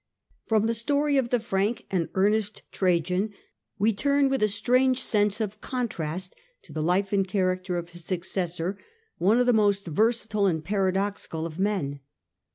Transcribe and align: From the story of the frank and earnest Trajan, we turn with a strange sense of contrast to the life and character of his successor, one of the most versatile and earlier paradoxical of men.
From 0.47 0.65
the 0.65 0.73
story 0.73 1.17
of 1.17 1.29
the 1.29 1.39
frank 1.39 1.85
and 1.91 2.09
earnest 2.15 2.63
Trajan, 2.71 3.33
we 3.77 3.93
turn 3.93 4.29
with 4.29 4.41
a 4.41 4.47
strange 4.47 4.99
sense 4.99 5.39
of 5.39 5.61
contrast 5.61 6.33
to 6.63 6.73
the 6.73 6.81
life 6.81 7.13
and 7.13 7.27
character 7.27 7.77
of 7.77 7.89
his 7.89 8.03
successor, 8.03 8.79
one 9.19 9.37
of 9.37 9.45
the 9.45 9.53
most 9.53 9.85
versatile 9.85 10.47
and 10.47 10.61
earlier 10.61 10.63
paradoxical 10.63 11.45
of 11.45 11.59
men. 11.59 11.99